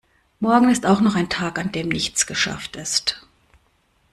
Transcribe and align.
Morgen 0.39 0.71
ist 0.71 0.87
auch 0.87 0.99
noch 0.99 1.13
ein 1.13 1.29
Tag 1.29 1.59
an 1.59 1.71
dem 1.71 1.87
nichts 1.89 2.25
geschafft 2.25 2.75
ist. 2.75 3.21